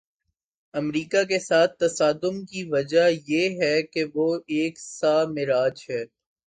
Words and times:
امریکہ 0.73 1.23
کے 1.23 1.39
ساتھ 1.39 1.77
تصادم 1.79 2.43
کی 2.45 2.63
وجہ 2.69 3.05
یہ 3.27 3.61
ہے 3.61 3.81
کہ 3.83 4.03
وہ 4.15 4.27
ایک 4.49 4.79
سامراج 4.79 5.85
ہے۔ 5.89 6.03